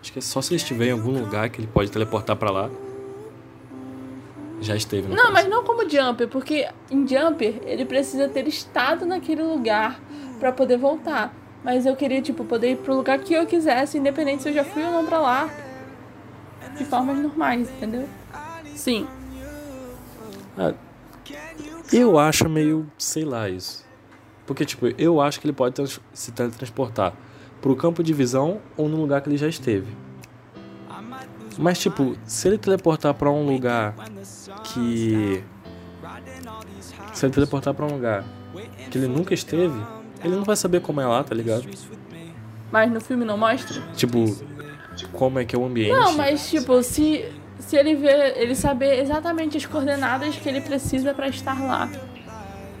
acho 0.00 0.12
que 0.12 0.18
é 0.18 0.22
só 0.22 0.40
se 0.40 0.52
ele 0.52 0.56
estiver 0.60 0.86
em 0.88 0.92
algum 0.92 1.10
lugar 1.18 1.48
que 1.48 1.60
ele 1.60 1.66
pode 1.66 1.90
teleportar 1.90 2.36
pra 2.36 2.50
lá. 2.50 2.70
Já 4.60 4.74
esteve, 4.74 5.08
no 5.08 5.14
Não, 5.14 5.22
caso. 5.24 5.32
mas 5.34 5.48
não 5.48 5.64
como 5.64 5.88
Jumper, 5.88 6.28
porque 6.28 6.66
em 6.90 7.06
Jumper 7.06 7.60
ele 7.64 7.84
precisa 7.84 8.28
ter 8.28 8.46
estado 8.48 9.04
naquele 9.04 9.42
lugar 9.42 10.00
pra 10.40 10.50
poder 10.52 10.78
voltar. 10.78 11.34
Mas 11.62 11.84
eu 11.84 11.96
queria, 11.96 12.22
tipo, 12.22 12.44
poder 12.44 12.72
ir 12.72 12.76
pro 12.76 12.94
lugar 12.94 13.18
que 13.18 13.34
eu 13.34 13.44
quisesse, 13.46 13.98
independente 13.98 14.42
se 14.42 14.48
eu 14.48 14.52
já 14.54 14.64
fui 14.64 14.82
ou 14.84 14.90
não 14.92 15.04
pra 15.04 15.18
lá. 15.18 15.50
De 16.78 16.84
formas 16.84 17.18
normais, 17.18 17.68
entendeu? 17.70 18.08
Sim. 18.74 19.06
Ah, 20.56 20.72
eu 21.92 22.18
acho 22.18 22.48
meio, 22.48 22.90
sei 22.98 23.24
lá, 23.24 23.48
isso. 23.48 23.84
Porque, 24.46 24.64
tipo, 24.64 24.86
eu 24.98 25.20
acho 25.20 25.40
que 25.40 25.46
ele 25.46 25.52
pode 25.52 25.74
se 26.12 26.32
teletransportar 26.32 27.12
pro 27.60 27.74
campo 27.74 28.02
de 28.02 28.12
visão 28.12 28.60
ou 28.76 28.88
no 28.88 28.96
lugar 28.96 29.20
que 29.20 29.28
ele 29.28 29.36
já 29.36 29.48
esteve. 29.48 29.88
Mas, 31.58 31.78
tipo, 31.78 32.16
se 32.24 32.48
ele 32.48 32.58
teleportar 32.58 33.14
pra 33.14 33.30
um 33.30 33.46
lugar 33.46 33.94
que. 34.64 35.42
Se 37.12 37.26
ele 37.26 37.32
teleportar 37.34 37.72
pra 37.74 37.86
um 37.86 37.92
lugar 37.92 38.24
que 38.90 38.98
ele 38.98 39.08
nunca 39.08 39.32
esteve, 39.34 39.78
ele 40.22 40.36
não 40.36 40.44
vai 40.44 40.56
saber 40.56 40.80
como 40.80 41.00
é 41.00 41.06
lá, 41.06 41.22
tá 41.24 41.34
ligado? 41.34 41.66
Mas 42.70 42.90
no 42.90 43.00
filme 43.00 43.24
não 43.24 43.38
mostra? 43.38 43.80
Tipo, 43.94 44.24
como 45.12 45.38
é 45.38 45.44
que 45.44 45.54
é 45.54 45.58
o 45.58 45.64
ambiente. 45.64 45.92
Não, 45.92 46.14
mas 46.14 46.48
tipo, 46.50 46.82
se 46.82 47.24
se 47.58 47.76
ele 47.76 47.94
vê, 47.94 48.34
ele 48.36 48.54
saber 48.54 49.00
exatamente 49.00 49.56
as 49.56 49.64
coordenadas 49.66 50.36
que 50.36 50.48
ele 50.48 50.60
precisa 50.60 51.14
pra 51.14 51.28
estar 51.28 51.60
lá. 51.62 51.88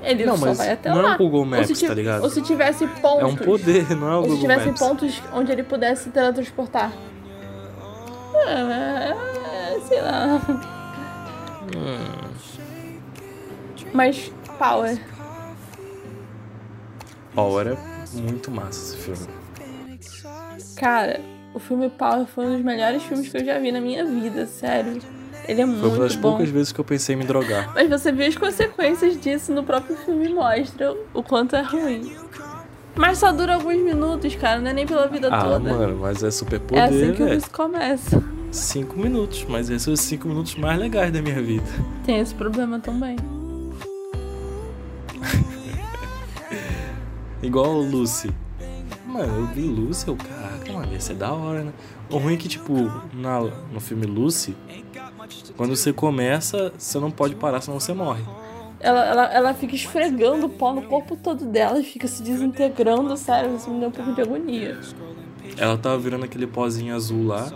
Ele 0.02 0.24
Não, 0.24 0.36
só 0.36 0.52
vai 0.52 0.72
até 0.72 0.90
não 0.90 1.02
lá. 1.02 1.12
é 1.12 1.14
o 1.14 1.18
Google 1.18 1.44
Maps, 1.44 1.76
se, 1.76 1.86
tá 1.86 1.94
ligado? 1.94 2.22
Ou 2.22 2.30
se 2.30 2.40
tivesse 2.42 2.86
pontos. 2.86 3.22
É 3.22 3.26
um 3.26 3.34
poder, 3.34 3.96
não 3.96 4.08
é 4.08 4.14
o 4.14 4.18
Ou 4.18 4.22
se 4.24 4.28
Google 4.28 4.42
tivesse 4.42 4.66
Maps. 4.66 4.78
pontos 4.78 5.22
onde 5.32 5.50
ele 5.52 5.62
pudesse 5.62 6.10
teletransportar. 6.10 6.92
É, 8.46 9.14
é, 9.76 9.80
sei 9.86 10.00
lá. 10.02 10.40
Hum. 11.76 12.26
Mas, 13.92 14.30
Power. 14.58 14.98
Power 17.34 17.66
é 17.68 17.76
muito 18.20 18.50
massa 18.50 18.94
esse 18.94 18.96
filme. 18.96 19.26
Cara, 20.76 21.20
o 21.54 21.58
filme 21.58 21.88
Power 21.90 22.26
foi 22.26 22.46
um 22.46 22.52
dos 22.56 22.62
melhores 22.64 23.02
filmes 23.02 23.28
que 23.28 23.36
eu 23.38 23.44
já 23.44 23.58
vi 23.58 23.72
na 23.72 23.80
minha 23.80 24.04
vida, 24.04 24.46
sério. 24.46 25.00
Ele 25.48 25.60
é 25.62 25.64
Foi 25.64 25.74
muito 25.74 25.88
uma 25.88 25.98
das 25.98 26.16
bom. 26.16 26.30
poucas 26.30 26.48
vezes 26.48 26.72
que 26.72 26.80
eu 26.80 26.84
pensei 26.84 27.14
em 27.14 27.18
me 27.18 27.24
drogar. 27.24 27.72
Mas 27.74 27.88
você 27.88 28.10
vê 28.10 28.26
as 28.26 28.36
consequências 28.36 29.20
disso 29.20 29.52
no 29.52 29.62
próprio 29.62 29.96
filme 29.96 30.28
mostra 30.28 30.94
o 31.14 31.22
quanto 31.22 31.54
é 31.54 31.62
ruim. 31.62 32.16
Mas 32.96 33.18
só 33.18 33.30
dura 33.30 33.54
alguns 33.54 33.76
minutos, 33.76 34.34
cara, 34.36 34.60
não 34.60 34.70
é 34.70 34.72
nem 34.72 34.86
pela 34.86 35.06
vida 35.06 35.28
Ah, 35.30 35.42
toda. 35.42 35.58
mano, 35.60 35.98
mas 36.00 36.22
é 36.22 36.30
super 36.30 36.56
é 36.56 36.58
poder, 36.58 36.80
assim 36.82 37.12
que 37.12 37.22
o 37.46 37.50
começa. 37.50 38.22
Cinco 38.50 38.98
minutos, 38.98 39.44
mas 39.48 39.68
esses 39.68 39.82
são 39.82 39.92
os 39.92 40.00
cinco 40.00 40.28
minutos 40.28 40.54
mais 40.54 40.78
legais 40.78 41.12
da 41.12 41.20
minha 41.20 41.42
vida. 41.42 41.66
Tem 42.04 42.18
esse 42.18 42.34
problema 42.34 42.80
também. 42.80 43.16
Igual 47.42 47.76
o 47.76 47.82
Lucy. 47.82 48.30
Mano, 49.06 49.40
eu 49.40 49.46
vi 49.48 49.62
Lucy, 49.62 50.08
eu, 50.08 50.16
caraca, 50.16 50.72
mano, 50.72 50.92
ia 50.92 51.00
ser 51.00 51.14
da 51.14 51.32
hora, 51.32 51.64
né? 51.64 51.72
O 52.10 52.18
ruim 52.18 52.34
é 52.34 52.36
que, 52.36 52.48
tipo, 52.48 52.90
na, 53.12 53.40
no 53.72 53.80
filme 53.80 54.06
Lucy, 54.06 54.56
quando 55.56 55.76
você 55.76 55.92
começa, 55.92 56.72
você 56.76 56.98
não 56.98 57.10
pode 57.10 57.34
parar, 57.34 57.60
senão 57.60 57.78
você 57.78 57.92
morre. 57.92 58.22
Ela, 58.78 59.04
ela, 59.06 59.24
ela 59.32 59.54
fica 59.54 59.74
esfregando 59.74 60.46
o 60.46 60.48
pó 60.50 60.72
no 60.72 60.82
corpo 60.82 61.16
todo 61.16 61.46
dela 61.46 61.80
e 61.80 61.82
fica 61.84 62.06
se 62.06 62.22
desintegrando, 62.22 63.16
sério, 63.16 63.56
isso 63.56 63.70
me 63.70 63.80
deu 63.80 63.88
um 63.88 63.92
pouco 63.92 64.12
de 64.14 64.20
agonia. 64.20 64.78
Ela 65.56 65.78
tava 65.78 65.96
virando 65.98 66.24
aquele 66.24 66.46
pozinho 66.46 66.94
azul 66.94 67.26
lá, 67.26 67.50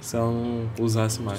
se 0.00 0.16
ela 0.16 0.30
não 0.30 0.68
usasse 0.80 1.22
mais. 1.22 1.38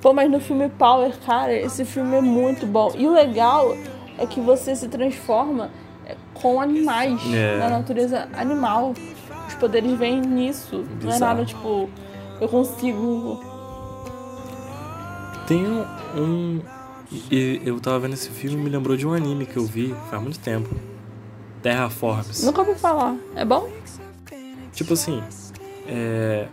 Pô, 0.00 0.12
mas 0.12 0.30
no 0.30 0.40
filme 0.40 0.68
Power, 0.70 1.12
cara, 1.26 1.52
esse 1.52 1.84
filme 1.84 2.16
é 2.16 2.20
muito 2.20 2.66
bom. 2.66 2.92
E 2.96 3.06
o 3.06 3.12
legal 3.12 3.76
é 4.16 4.26
que 4.26 4.40
você 4.40 4.74
se 4.74 4.88
transforma 4.88 5.70
é, 6.06 6.16
com 6.34 6.60
animais, 6.60 7.20
É. 7.34 7.58
na 7.58 7.68
natureza 7.68 8.28
animal. 8.32 8.94
Os 9.48 9.54
poderes 9.54 9.92
vêm 9.98 10.20
nisso. 10.20 10.76
Não 10.76 11.10
é 11.10 11.12
Bizarro. 11.12 11.20
nada 11.20 11.44
tipo, 11.44 11.90
eu 12.40 12.48
consigo. 12.48 13.42
Tem 15.46 15.64
um. 16.16 16.60
E 17.10 17.60
eu 17.64 17.80
tava 17.80 17.98
vendo 18.00 18.14
esse 18.14 18.28
filme 18.28 18.56
e 18.56 18.60
me 18.60 18.70
lembrou 18.70 18.96
de 18.96 19.06
um 19.06 19.12
anime 19.12 19.46
que 19.46 19.56
eu 19.56 19.64
vi 19.64 19.94
faz 20.10 20.22
muito 20.22 20.38
tempo. 20.38 20.68
Terraforms. 21.62 22.44
Nunca 22.44 22.60
ouvi 22.60 22.78
falar. 22.78 23.16
É 23.34 23.44
bom? 23.44 23.70
Tipo 24.72 24.92
assim, 24.92 25.22
é, 25.86 26.46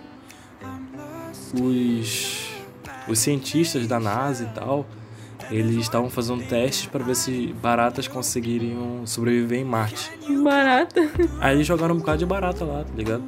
os, 1.62 2.50
os 3.08 3.20
cientistas 3.20 3.86
da 3.88 4.00
NASA 4.00 4.44
e 4.44 4.48
tal, 4.48 4.86
eles 5.52 5.76
estavam 5.76 6.10
fazendo 6.10 6.44
testes 6.48 6.88
para 6.88 7.04
ver 7.04 7.16
se 7.16 7.54
baratas 7.62 8.08
conseguiriam 8.08 9.06
sobreviver 9.06 9.60
em 9.60 9.66
Marte. 9.66 10.12
Barata. 10.44 11.02
Aí 11.40 11.56
eles 11.56 11.68
jogaram 11.68 11.94
um 11.96 12.00
bocado 12.00 12.20
de 12.20 12.26
barata 12.26 12.66
lá, 12.66 12.84
tá 12.84 12.94
ligado? 12.96 13.24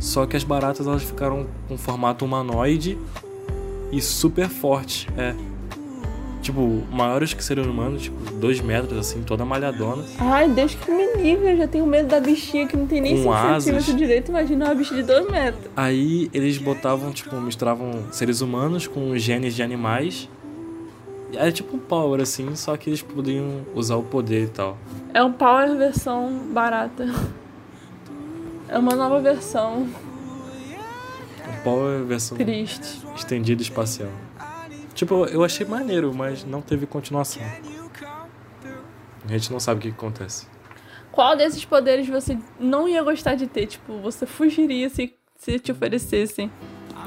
Só 0.00 0.26
que 0.26 0.36
as 0.36 0.44
baratas 0.44 0.86
elas 0.86 1.02
ficaram 1.02 1.46
com 1.68 1.78
formato 1.78 2.24
humanoide 2.24 2.98
e 3.92 4.00
super 4.00 4.48
forte, 4.48 5.08
é. 5.16 5.34
Tipo, 6.42 6.82
maiores 6.90 7.32
que 7.32 7.42
seres 7.42 7.64
humanos, 7.64 8.02
tipo, 8.02 8.32
dois 8.34 8.60
metros, 8.60 8.98
assim, 8.98 9.22
toda 9.22 9.44
malhadona. 9.44 10.04
Ai, 10.18 10.48
Deus 10.48 10.74
que 10.74 10.90
me 10.90 11.06
livre. 11.22 11.52
Eu 11.52 11.56
já 11.58 11.68
tenho 11.68 11.86
medo 11.86 12.08
da 12.08 12.18
bichinha 12.18 12.66
que 12.66 12.76
não 12.76 12.84
tem 12.86 13.00
nem 13.00 13.12
Com 13.14 13.22
5 13.22 13.32
asas. 13.32 13.86
direito. 13.96 14.30
Imagina 14.30 14.64
uma 14.66 14.74
bicha 14.74 14.92
de 14.94 15.04
2 15.04 15.30
metros. 15.30 15.70
Aí 15.76 16.28
eles 16.34 16.58
botavam, 16.58 17.12
tipo, 17.12 17.36
misturavam 17.40 17.92
seres 18.10 18.40
humanos 18.40 18.88
com 18.88 19.16
genes 19.16 19.54
de 19.54 19.62
animais. 19.62 20.28
E 21.32 21.36
Era 21.36 21.52
tipo 21.52 21.76
um 21.76 21.78
power, 21.78 22.20
assim, 22.20 22.54
só 22.56 22.76
que 22.76 22.90
eles 22.90 23.00
podiam 23.00 23.60
usar 23.72 23.94
o 23.96 24.02
poder 24.02 24.44
e 24.44 24.48
tal. 24.48 24.76
É 25.14 25.22
um 25.22 25.32
Power 25.32 25.76
versão 25.78 26.40
barata. 26.52 27.08
É 28.68 28.76
uma 28.78 28.96
nova 28.96 29.20
versão 29.20 29.86
Um 31.48 31.62
power 31.62 32.02
versão 32.04 32.36
triste. 32.36 33.00
estendida 33.14 33.62
espacial. 33.62 34.08
Tipo, 35.02 35.26
eu 35.26 35.42
achei 35.42 35.66
maneiro, 35.66 36.14
mas 36.14 36.44
não 36.44 36.62
teve 36.62 36.86
continuação. 36.86 37.42
A 39.24 39.32
gente 39.32 39.50
não 39.50 39.58
sabe 39.58 39.80
o 39.80 39.82
que, 39.82 39.88
que 39.90 39.96
acontece. 39.96 40.46
Qual 41.10 41.36
desses 41.36 41.64
poderes 41.64 42.08
você 42.08 42.38
não 42.60 42.86
ia 42.86 43.02
gostar 43.02 43.34
de 43.34 43.48
ter? 43.48 43.66
Tipo, 43.66 43.98
você 43.98 44.26
fugiria 44.26 44.88
se, 44.88 45.12
se 45.34 45.58
te 45.58 45.72
oferecessem? 45.72 46.52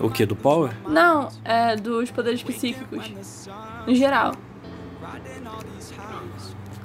O 0.01 0.09
que? 0.09 0.25
Do 0.25 0.35
power? 0.35 0.75
Não, 0.85 1.29
é 1.45 1.77
dos 1.77 2.11
poderes 2.11 2.43
psíquicos. 2.43 3.47
No 3.87 3.95
geral. 3.95 4.33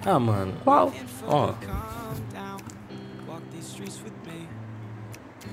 Ah, 0.07 0.21
mano. 0.21 0.53
Qual? 0.63 0.93
Ó. 1.27 1.55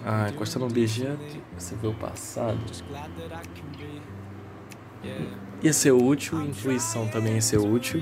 Ah, 0.05 0.29
encostando 0.29 0.65
no 0.65 0.71
objeto, 0.71 1.41
você 1.57 1.75
vê 1.75 1.87
o 1.87 1.95
passado. 1.95 2.59
Ia 5.63 5.73
ser 5.73 5.91
útil, 5.91 6.39
intuição 6.41 7.07
também 7.07 7.35
ia 7.35 7.41
ser 7.41 7.57
útil. 7.57 8.01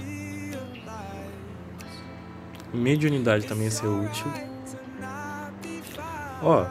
Mediunidade 2.74 3.48
também 3.48 3.66
ia 3.66 3.72
ser 3.72 3.88
útil. 3.88 4.28
Ó. 6.44 6.66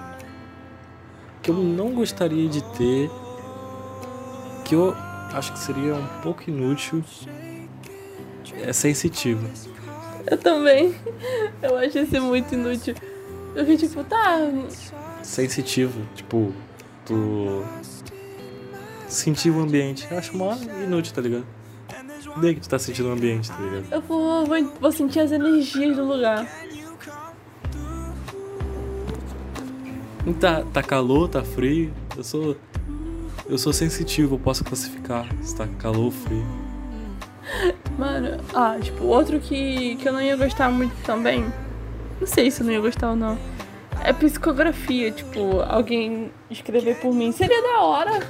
Que 1.43 1.51
eu 1.51 1.55
não 1.55 1.95
gostaria 1.95 2.49
de 2.49 2.63
ter. 2.77 3.11
Que 4.65 4.75
eu 4.75 4.95
acho 5.33 5.53
que 5.53 5.59
seria 5.59 5.95
um 5.95 6.07
pouco 6.23 6.49
inútil. 6.49 7.03
É 8.61 8.73
sensitivo. 8.73 9.49
Eu 10.27 10.39
também. 10.39 10.95
Eu 11.63 11.79
acho 11.79 11.99
isso 11.99 12.21
muito 12.21 12.55
inútil. 12.55 12.95
Eu 13.55 13.65
fiquei 13.65 13.89
tipo, 13.89 14.03
tá. 14.05 14.39
sensitivo, 15.23 16.03
tipo, 16.15 16.53
tu 17.07 17.65
sentir 19.15 19.51
o 19.51 19.61
ambiente. 19.61 20.07
Eu 20.11 20.19
acho 20.19 20.37
mó 20.37 20.55
inútil, 20.83 21.15
tá 21.15 21.21
ligado? 21.21 21.47
Daí 22.41 22.55
que 22.55 22.61
tu 22.61 22.69
tá 22.69 22.79
sentindo 22.79 23.09
o 23.09 23.13
ambiente, 23.13 23.51
tá 23.51 23.59
ligado? 23.59 23.87
Eu 23.91 24.01
vou, 24.01 24.45
vou, 24.47 24.73
vou 24.81 24.93
sentir 24.93 25.21
as 25.21 25.31
energias 25.31 25.97
do 25.97 26.05
lugar. 26.05 26.47
Tá, 30.41 30.65
tá 30.73 30.83
calor, 30.83 31.29
tá 31.29 31.43
frio. 31.43 31.93
Eu 32.17 32.25
sou. 32.25 32.57
Eu 33.47 33.59
sou 33.59 33.73
sensitivo, 33.75 34.37
eu 34.37 34.39
posso 34.39 34.65
classificar 34.65 35.27
se 35.43 35.55
tá 35.55 35.67
calor 35.79 36.07
ou 36.07 36.11
frio. 36.11 36.47
Mano, 37.99 38.43
ah, 38.55 38.79
tipo, 38.81 39.05
outro 39.05 39.39
que, 39.39 39.97
que 39.97 40.09
eu 40.09 40.13
não 40.13 40.21
ia 40.21 40.35
gostar 40.35 40.71
muito 40.71 40.95
também. 41.05 41.45
Não 42.19 42.27
sei 42.27 42.51
se 42.51 42.63
eu 42.63 42.67
não 42.67 42.73
ia 42.73 42.81
gostar 42.81 43.11
ou 43.11 43.17
não. 43.17 43.39
É 44.03 44.13
psicografia, 44.13 45.11
tipo, 45.13 45.61
alguém 45.61 46.33
escrever 46.51 46.97
por 47.01 47.13
mim. 47.13 47.31
Seria 47.33 47.63
da 47.63 47.83
hora. 47.83 48.27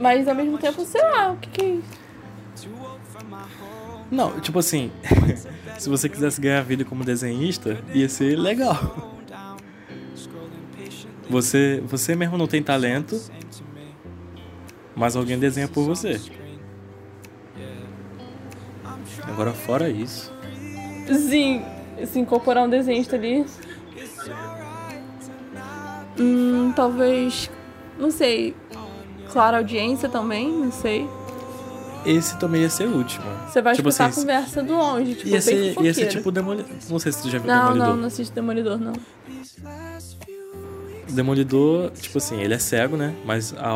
Mas 0.00 0.26
ao 0.26 0.34
mesmo 0.34 0.56
tempo, 0.56 0.82
sei 0.86 1.02
lá, 1.02 1.30
o 1.32 1.36
que 1.36 1.50
que 1.50 1.62
é 1.62 1.68
isso? 1.74 2.00
Não, 4.10 4.40
tipo 4.40 4.58
assim, 4.58 4.90
se 5.78 5.88
você 5.88 6.08
quisesse 6.08 6.40
ganhar 6.40 6.62
vida 6.62 6.84
como 6.84 7.04
desenhista, 7.04 7.78
ia 7.94 8.08
ser 8.08 8.36
legal. 8.36 9.20
Você, 11.28 11.80
você 11.86 12.16
mesmo 12.16 12.36
não 12.36 12.48
tem 12.48 12.60
talento, 12.62 13.20
mas 14.96 15.14
alguém 15.14 15.38
desenha 15.38 15.68
por 15.68 15.84
você. 15.84 16.20
Agora 19.28 19.52
fora 19.52 19.88
isso. 19.88 20.32
Sim, 21.06 21.62
se 22.06 22.18
incorporar 22.18 22.64
um 22.64 22.70
desenhista 22.70 23.16
ali. 23.16 23.44
Hum, 26.18 26.72
talvez. 26.74 27.48
Não 27.98 28.10
sei. 28.10 28.56
Clara 29.32 29.58
audiência 29.58 30.08
também, 30.08 30.50
não 30.50 30.72
sei. 30.72 31.08
Esse 32.04 32.38
também 32.38 32.62
ia 32.62 32.70
ser 32.70 32.88
útil. 32.88 33.20
mano. 33.22 33.48
Você 33.48 33.60
vai 33.60 33.74
tipo 33.74 33.88
escutar 33.88 34.06
assim, 34.08 34.20
a 34.20 34.22
conversa 34.22 34.62
do 34.62 34.74
longe, 34.74 35.14
tipo, 35.14 35.28
Ia 35.28 35.40
ser, 35.40 35.80
ia 35.80 35.94
ser 35.94 36.06
tipo 36.06 36.30
Demolidor. 36.32 36.70
Não 36.88 36.98
sei 36.98 37.12
se 37.12 37.22
tu 37.22 37.30
já 37.30 37.38
viu 37.38 37.46
Não, 37.46 37.62
Demolidor. 37.72 37.88
não, 37.88 37.96
não 37.96 38.06
assiste 38.06 38.32
Demolidor, 38.32 38.78
não. 38.78 38.92
Demolidor, 41.08 41.90
tipo 41.90 42.18
assim, 42.18 42.40
ele 42.40 42.54
é 42.54 42.58
cego, 42.58 42.96
né? 42.96 43.14
Mas 43.24 43.54
a 43.58 43.74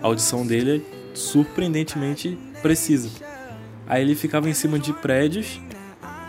audição 0.00 0.46
dele 0.46 0.84
é 0.84 1.16
surpreendentemente 1.16 2.38
precisa. 2.62 3.10
Aí 3.86 4.02
ele 4.02 4.14
ficava 4.14 4.48
em 4.48 4.54
cima 4.54 4.78
de 4.78 4.92
prédios, 4.92 5.60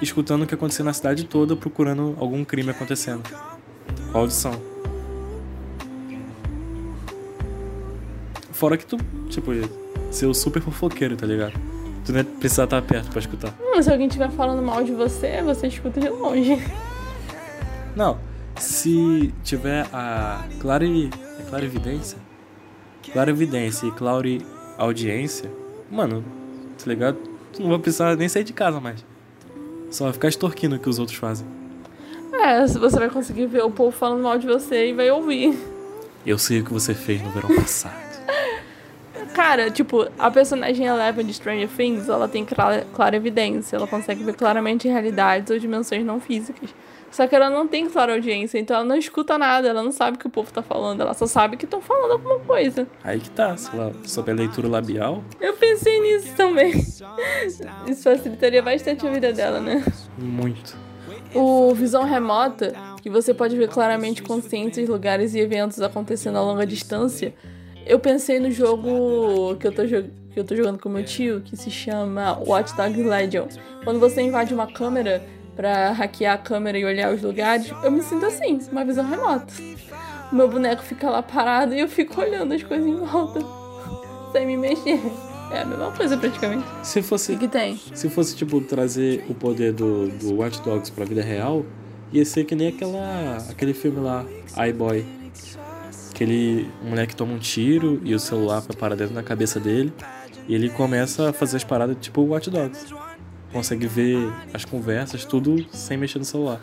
escutando 0.01 0.43
o 0.43 0.48
que 0.48 0.53
acontecia 0.55 0.83
na 0.83 0.93
cidade 0.93 1.25
toda, 1.25 1.55
procurando 1.55 2.15
algum 2.19 2.43
crime 2.43 2.71
acontecendo. 2.71 3.21
Com 4.12 4.17
a 4.17 4.21
audição. 4.21 4.78
Fora 8.60 8.75
que 8.78 8.86
tu, 8.86 8.98
tipo, 9.30 9.51
ser 10.12 10.25
o 10.25 10.34
super 10.34 10.62
fofoqueiro, 10.62 11.16
tá 11.16 11.25
ligado? 11.25 11.54
Tu 12.06 12.12
não 12.12 12.20
ia 12.20 12.25
precisar 12.25 12.66
estar 12.66 12.82
perto 12.82 13.10
pra 13.10 13.20
escutar. 13.20 13.54
Hum, 13.62 13.82
se 13.82 13.89
alguém 13.89 14.08
estiver 14.08 14.30
falando 14.32 14.62
mal 14.62 14.84
de 14.84 14.92
você, 14.92 15.42
você 15.42 15.68
escuta 15.68 15.98
de 15.98 16.10
longe. 16.10 16.62
Não, 17.96 18.20
se 18.58 19.34
tiver 19.46 19.88
a 19.94 20.44
clara, 20.60 20.84
e- 20.84 21.10
é 21.39 21.44
clara 21.50 21.63
evidência, 21.63 22.18
clara 23.13 23.30
evidência 23.32 23.88
e 23.88 23.92
clara 23.92 24.28
audiência, 24.78 25.50
mano, 25.89 26.22
tá 26.78 26.84
ligado? 26.86 27.18
Tu 27.54 27.62
não 27.62 27.70
vai 27.70 27.80
precisar 27.80 28.18
nem 28.18 28.28
sair 28.28 28.44
de 28.44 28.51
casa 28.51 28.82
mais. 28.82 29.06
Só 29.89 30.04
vai 30.04 30.13
ficar 30.13 30.28
extorquindo 30.28 30.75
o 30.75 30.80
que 30.80 30.89
os 30.89 31.00
outros 31.00 31.18
fazem. 31.18 31.48
É, 32.34 32.68
você 32.68 33.00
vai 33.00 33.10
conseguir 33.10 33.46
ver 33.46 33.63
o 33.63 33.72
povo 33.72 33.92
falando 33.96 34.22
mal 34.22 34.38
de 34.38 34.48
você 34.48 34.89
e 34.89 34.94
vai 34.94 35.10
ouvir. 35.10 35.58
Eu 36.25 36.38
sei 36.38 36.60
o 36.60 36.66
que 36.66 36.74
você 36.74 36.94
fez 36.94 37.22
no 37.22 37.30
verão 37.32 37.56
passado. 37.56 38.09
Cara, 39.50 39.72
tipo, 39.72 40.08
a 40.20 40.29
personagem 40.29 40.86
Eleven 40.86 41.25
de 41.25 41.34
Stranger 41.34 41.68
Things, 41.68 42.08
ela 42.08 42.27
tem 42.27 42.46
clara, 42.46 42.86
clara 42.94 43.15
evidência, 43.15 43.77
ela 43.77 43.88
consegue 43.88 44.24
ver 44.24 44.36
claramente 44.36 44.88
realidades 44.88 45.50
ou 45.50 45.58
dimensões 45.58 46.06
não 46.06 46.20
físicas. 46.20 46.70
Só 47.10 47.25
que 47.25 47.36
ela 47.36 47.50
não 47.50 47.68
tem 47.68 47.89
clara 47.89 48.13
audiência, 48.13 48.60
então 48.60 48.75
ela 48.75 48.86
não 48.86 48.96
escuta 48.96 49.39
nada, 49.39 49.68
ela 49.68 49.82
não 49.82 49.91
sabe 49.91 50.18
o 50.18 50.20
que 50.20 50.27
o 50.27 50.29
povo 50.29 50.53
tá 50.53 50.62
falando, 50.62 51.01
ela 51.01 51.15
só 51.15 51.25
sabe 51.25 51.58
que 51.58 51.65
estão 51.65 51.82
falando 51.82 52.12
alguma 52.12 52.38
coisa. 52.41 52.88
Aí 53.03 53.20
que 53.20 53.32
tá, 53.32 53.58
sei 53.58 53.79
lá, 53.79 53.91
sobre 54.03 54.34
a 54.34 54.36
leitura 54.36 54.68
labial, 54.68 55.24
Eu 55.41 55.53
pensei 55.53 56.00
nisso 56.00 56.36
também. 56.36 56.70
Isso 57.89 58.03
facilitaria 58.03 58.62
bastante 58.62 59.08
a 59.08 59.10
vida 59.10 59.34
dela, 59.34 59.60
né? 59.60 59.84
muito. 60.15 60.77
O 61.34 61.74
visão 61.74 62.03
remota, 62.03 62.72
que 63.01 63.10
você 63.10 63.34
pode 63.34 63.58
ver 63.58 63.70
claramente 63.70 64.22
conscientes 64.22 64.88
lugares 64.88 65.34
e 65.34 65.39
eventos 65.39 65.82
acontecendo 65.82 66.38
a 66.38 66.41
longa 66.41 66.68
distância. 66.68 67.34
Eu 67.89 68.00
pensei 68.00 68.39
no 68.39 68.51
jogo 68.51 69.55
que 69.60 69.65
eu 69.67 69.72
tô, 69.72 69.84
jo- 69.84 70.10
que 70.31 70.39
eu 70.39 70.43
tô 70.43 70.55
jogando 70.55 70.77
com 70.79 70.88
meu 70.89 71.03
tio, 71.03 71.41
que 71.41 71.58
se 71.58 71.72
chama 71.72 72.38
Watch 72.39 72.75
Dogs 72.77 73.01
Legion. 73.01 73.48
Quando 73.84 74.00
você 74.00 74.22
invade 74.22 74.53
uma 74.53 74.67
câmera 74.67 75.24
pra 75.55 75.91
hackear 75.91 76.36
a 76.36 76.38
câmera 76.38 76.77
e 76.77 76.86
olhar 76.86 77.12
os 77.13 77.22
lugares, 77.22 77.72
eu 77.84 77.91
me 77.91 78.01
sinto 78.03 78.25
assim, 78.27 78.60
uma 78.72 78.86
visão 78.86 79.03
remota. 79.10 79.51
O 80.31 80.36
meu 80.36 80.48
boneco 80.48 80.84
fica 80.84 81.10
lá 81.10 81.24
parado 81.24 81.74
e 81.74 81.79
eu 81.79 81.88
fico 81.89 82.22
olhando 82.22 82.53
as 82.53 82.62
coisas 82.62 82.86
em 82.88 82.96
volta, 82.96 83.39
sem 84.31 84.46
me 84.46 84.55
mexer. 84.55 85.00
É 85.51 85.62
a 85.62 85.65
mesma 85.65 85.91
coisa 85.91 86.15
praticamente. 86.15 86.63
Se 86.84 87.00
O 87.00 87.03
fosse, 87.03 87.34
que, 87.34 87.39
que 87.39 87.48
tem? 87.48 87.75
se 87.96 88.08
fosse 88.08 88.36
tipo 88.36 88.62
trazer 88.62 89.25
o 89.27 89.34
poder 89.34 89.74
do, 89.74 90.08
do 90.10 90.36
Watch 90.36 90.62
Dogs 90.62 90.91
pra 90.91 91.03
vida 91.05 91.24
real, 91.24 91.65
ia 92.13 92.24
ser 92.24 92.43
que 92.46 92.53
nem 92.53 92.67
aquela 92.67 93.38
aquele 93.50 93.74
filme 93.74 94.00
lá, 94.00 94.24
iBoy. 94.69 95.03
Aquele 96.19 96.69
moleque 96.83 97.15
toma 97.15 97.31
um 97.31 97.39
tiro 97.39 98.01
e 98.03 98.13
o 98.13 98.19
celular 98.19 98.59
vai 98.59 98.75
parar 98.75 98.93
dentro 98.93 99.15
da 99.15 99.23
cabeça 99.23 99.57
dele 99.57 99.93
e 100.49 100.53
ele 100.53 100.69
começa 100.69 101.29
a 101.29 101.31
fazer 101.31 101.55
as 101.55 101.63
paradas 101.63 101.95
tipo 102.01 102.19
o 102.19 102.31
Watch 102.31 102.49
Dogs. 102.49 102.93
Consegue 103.53 103.88
ver 103.88 104.29
as 104.53 104.65
conversas, 104.65 105.23
tudo 105.23 105.65
sem 105.71 105.95
mexer 105.95 106.19
no 106.19 106.25
celular. 106.25 106.59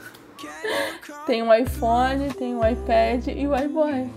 Tem 1.26 1.42
o 1.42 1.54
iPhone, 1.54 2.28
tem 2.34 2.54
o 2.54 2.68
iPad 2.68 3.28
e 3.28 3.46
o 3.46 3.56
iBoy. 3.56 4.10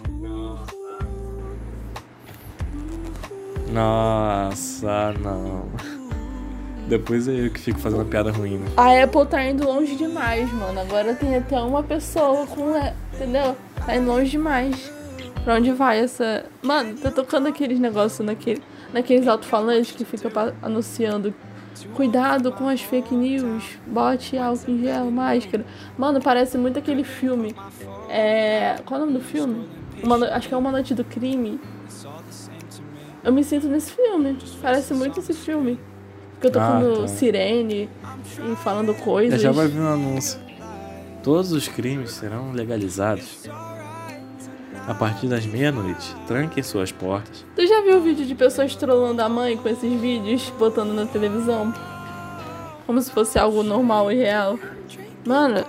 Nossa, 3.72 5.14
não. 5.22 5.70
Depois 6.90 7.30
é 7.30 7.46
eu 7.46 7.50
que 7.50 7.62
fico 7.62 7.80
fazendo 7.80 8.04
piada 8.04 8.30
ruim, 8.30 8.58
né? 8.58 8.68
A 8.76 9.04
Apple 9.04 9.26
tá 9.26 9.42
indo 9.46 9.64
longe 9.64 9.96
demais, 9.96 10.52
mano. 10.52 10.82
Agora 10.82 11.16
tem 11.16 11.38
até 11.38 11.58
uma 11.62 11.82
pessoa 11.82 12.46
com. 12.46 12.76
é, 12.76 12.94
Entendeu? 13.14 13.56
Tá 13.86 13.96
indo 13.96 14.08
longe 14.12 14.32
demais. 14.32 14.99
Pra 15.44 15.56
onde 15.56 15.72
vai 15.72 16.00
essa. 16.00 16.46
Mano, 16.62 16.96
tá 16.98 17.10
tocando 17.12 17.48
aqueles 17.48 17.80
negócios 17.80 18.26
naquele, 18.26 18.62
naqueles 18.94 19.28
alto-falantes 19.28 19.92
que 19.92 20.06
fica 20.06 20.30
anunciando. 20.62 21.34
Cuidado 21.96 22.52
com 22.52 22.68
as 22.68 22.82
fake 22.82 23.16
news. 23.16 23.64
Bote 23.88 24.38
álcool 24.38 24.70
em 24.72 24.82
gel, 24.84 25.10
máscara. 25.10 25.66
Mano, 25.98 26.20
parece 26.22 26.58
muito 26.58 26.78
aquele 26.78 27.04
filme. 27.04 27.56
É. 28.10 28.76
Qual 28.86 29.00
é 29.00 29.04
o 29.04 29.06
nome 29.06 29.18
do 29.18 29.24
filme? 29.24 29.68
Uma 30.04 30.18
Acho 30.28 30.48
que 30.50 30.54
é 30.54 30.58
Uma 30.58 30.72
Noite 30.72 30.94
do 30.94 31.04
Crime. 31.06 31.60
Eu 33.24 33.32
me 33.34 33.44
sinto 33.44 33.68
nesse 33.68 33.92
filme. 33.92 34.38
Parece 34.62 34.94
muito 34.94 35.20
esse 35.20 35.34
filme. 35.34 35.80
Fica 36.40 36.48
Ah, 36.50 36.52
tocando 36.52 37.02
tá. 37.02 37.08
sirene 37.08 37.90
e 38.52 38.56
falando 38.58 38.94
coisas. 38.96 39.42
já 39.42 39.52
vai 39.52 39.68
vir 39.68 39.80
um 39.82 39.88
anúncio. 39.88 40.40
Todos 41.24 41.52
os 41.52 41.68
crimes 41.68 42.12
serão 42.12 42.52
legalizados. 42.52 43.48
A 44.90 44.94
partir 44.96 45.28
das 45.28 45.46
meia-noite, 45.46 46.16
tranquem 46.26 46.64
suas 46.64 46.92
portas. 46.92 47.46
Tu 47.56 47.68
já 47.68 47.80
viu 47.84 48.02
vídeo 48.02 48.26
de 48.26 48.34
pessoas 48.34 48.76
trollando 48.76 49.22
a 49.22 49.30
mãe 49.30 49.56
com 49.56 49.70
esses 49.70 50.02
vídeos, 50.02 50.52
botando 50.58 50.96
na 50.96 51.06
televisão? 51.06 51.72
Como 52.88 53.00
se 53.00 53.12
fosse 53.12 53.38
algo 53.38 53.62
normal 53.62 54.12
e 54.12 54.16
real. 54.16 54.58
Mano, 55.24 55.64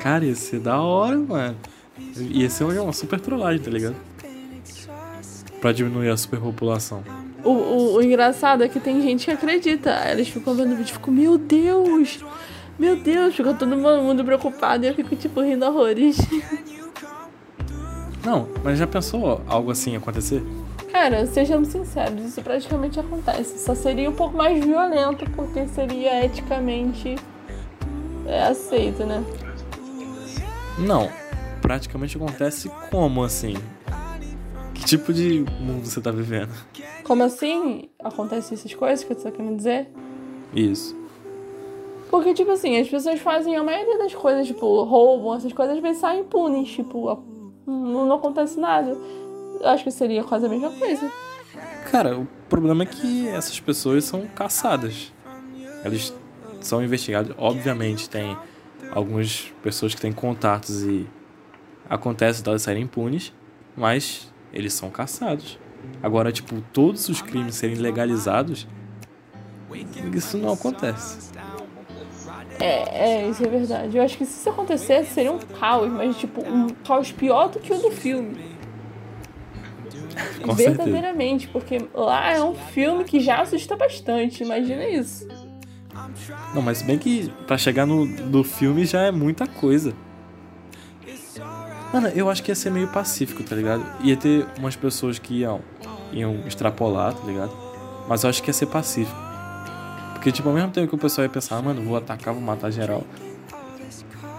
Cara, 0.00 0.24
ia 0.24 0.34
ser 0.34 0.60
da 0.60 0.80
hora, 0.80 1.18
mano. 1.18 1.56
Ia 2.16 2.48
ser 2.48 2.64
uma 2.64 2.94
super 2.94 3.20
trollagem, 3.20 3.60
tá 3.60 3.70
ligado? 3.70 3.96
Pra 5.60 5.72
diminuir 5.72 6.08
a 6.08 6.16
superpopulação. 6.16 7.04
o, 7.44 7.50
o, 7.50 7.94
o 7.96 8.02
engraçado 8.02 8.64
é 8.64 8.68
que 8.70 8.80
tem 8.80 9.02
gente 9.02 9.26
que 9.26 9.30
acredita. 9.30 10.10
Eles 10.10 10.30
ficam 10.30 10.54
vendo 10.54 10.72
o 10.72 10.76
vídeo 10.76 10.90
e 10.90 10.94
ficam, 10.94 11.12
meu 11.12 11.36
Deus! 11.36 12.24
Meu 12.78 12.96
Deus, 12.96 13.34
fica 13.34 13.52
todo 13.52 13.76
mundo 13.76 14.24
preocupado 14.24 14.86
e 14.86 14.88
eu 14.88 14.94
fico 14.94 15.14
tipo 15.14 15.42
rindo 15.42 15.66
horrores. 15.66 16.16
Não, 18.24 18.48
mas 18.62 18.78
já 18.78 18.86
pensou 18.86 19.40
algo 19.46 19.70
assim 19.70 19.96
acontecer? 19.96 20.42
Cara, 20.92 21.24
sejamos 21.26 21.68
sinceros, 21.68 22.22
isso 22.24 22.42
praticamente 22.42 22.98
acontece. 22.98 23.58
Só 23.64 23.74
seria 23.74 24.10
um 24.10 24.14
pouco 24.14 24.36
mais 24.36 24.62
violento 24.64 25.24
porque 25.30 25.66
seria 25.68 26.24
eticamente 26.24 27.16
é, 28.26 28.42
aceito, 28.42 29.04
né? 29.04 29.24
Não. 30.78 31.08
Praticamente 31.62 32.16
acontece 32.16 32.70
como 32.90 33.22
assim? 33.22 33.54
Que 34.74 34.84
tipo 34.84 35.12
de 35.12 35.44
mundo 35.60 35.84
você 35.86 36.00
tá 36.00 36.10
vivendo? 36.10 36.50
Como 37.04 37.22
assim 37.22 37.88
acontecem 38.02 38.54
essas 38.56 38.74
coisas 38.74 39.04
que 39.04 39.14
você 39.14 39.24
tá 39.24 39.30
querendo 39.30 39.56
dizer? 39.56 39.88
Isso. 40.54 40.96
Porque, 42.10 42.34
tipo 42.34 42.50
assim, 42.50 42.76
as 42.80 42.88
pessoas 42.88 43.20
fazem 43.20 43.54
a 43.56 43.62
maioria 43.62 43.98
das 43.98 44.12
coisas, 44.14 44.46
tipo, 44.46 44.82
roubam, 44.82 45.36
essas 45.36 45.52
coisas, 45.52 45.76
às 45.76 45.82
vezes 45.82 46.00
saem 46.00 46.22
impunes, 46.22 46.68
tipo, 46.70 47.08
a- 47.08 47.18
não, 47.70 48.06
não 48.06 48.16
acontece 48.16 48.58
nada. 48.58 48.90
Eu 49.60 49.68
acho 49.68 49.84
que 49.84 49.90
seria 49.90 50.24
quase 50.24 50.46
a 50.46 50.48
mesma 50.48 50.70
coisa. 50.70 51.10
Cara, 51.90 52.18
o 52.18 52.26
problema 52.48 52.84
é 52.84 52.86
que 52.86 53.28
essas 53.28 53.58
pessoas 53.60 54.04
são 54.04 54.26
caçadas. 54.26 55.12
Eles 55.84 56.14
são 56.60 56.82
investigados. 56.82 57.34
Obviamente, 57.38 58.08
tem 58.08 58.36
algumas 58.92 59.52
pessoas 59.62 59.94
que 59.94 60.00
têm 60.00 60.12
contatos 60.12 60.82
e 60.82 61.08
acontece 61.88 62.42
delas 62.42 62.62
serem 62.62 62.84
impunes, 62.84 63.32
mas 63.76 64.32
eles 64.52 64.72
são 64.72 64.90
caçados. 64.90 65.58
Agora, 66.02 66.30
tipo, 66.30 66.60
todos 66.72 67.08
os 67.08 67.22
crimes 67.22 67.54
serem 67.54 67.76
legalizados, 67.76 68.66
isso 70.14 70.36
não 70.36 70.52
acontece. 70.52 71.30
É, 72.60 73.22
é, 73.22 73.28
isso 73.28 73.42
é 73.42 73.48
verdade. 73.48 73.96
Eu 73.96 74.02
acho 74.02 74.18
que 74.18 74.26
se 74.26 74.38
isso 74.38 74.50
acontecesse, 74.50 75.14
seria 75.14 75.32
um 75.32 75.38
caos, 75.38 75.90
mas, 75.90 76.16
tipo, 76.16 76.42
um 76.46 76.68
caos 76.86 77.10
pior 77.10 77.48
do 77.48 77.58
que 77.58 77.72
o 77.72 77.78
do 77.78 77.90
filme. 77.90 78.50
Com 80.42 80.54
certeza. 80.54 80.84
Verdadeiramente, 80.84 81.48
porque 81.48 81.88
lá 81.94 82.32
é 82.32 82.42
um 82.42 82.54
filme 82.54 83.04
que 83.04 83.20
já 83.20 83.40
assusta 83.40 83.76
bastante, 83.76 84.42
imagina 84.42 84.86
isso. 84.86 85.26
Não, 86.54 86.60
mas 86.60 86.82
bem 86.82 86.98
que 86.98 87.32
pra 87.46 87.56
chegar 87.56 87.86
no 87.86 88.06
do 88.06 88.44
filme 88.44 88.84
já 88.84 89.02
é 89.02 89.10
muita 89.10 89.46
coisa. 89.46 89.94
Mano, 91.92 92.08
eu 92.08 92.30
acho 92.30 92.42
que 92.42 92.50
ia 92.50 92.54
ser 92.54 92.70
meio 92.70 92.88
pacífico, 92.88 93.42
tá 93.42 93.56
ligado? 93.56 93.84
Ia 94.02 94.16
ter 94.16 94.46
umas 94.58 94.76
pessoas 94.76 95.18
que 95.18 95.40
iam, 95.40 95.60
iam 96.12 96.46
extrapolar, 96.46 97.14
tá 97.14 97.26
ligado? 97.26 97.52
Mas 98.08 98.22
eu 98.22 98.30
acho 98.30 98.42
que 98.42 98.50
ia 98.50 98.54
ser 98.54 98.66
pacífico. 98.66 99.29
Porque, 100.20 100.32
tipo, 100.32 100.50
ao 100.50 100.54
mesmo 100.54 100.70
tempo 100.70 100.86
que 100.86 100.94
o 100.94 100.98
pessoal 100.98 101.24
ia 101.24 101.30
pensar, 101.30 101.56
ah, 101.56 101.62
mano, 101.62 101.80
vou 101.80 101.96
atacar, 101.96 102.34
vou 102.34 102.42
matar 102.42 102.70
geral. 102.70 103.02